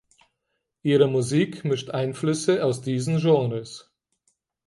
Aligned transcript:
Ihre 0.81 1.07
Musik 1.07 1.63
mischt 1.63 1.91
Einflüsse 1.91 2.65
aus 2.65 2.81
diesen 2.81 3.19
Genres. 3.19 3.93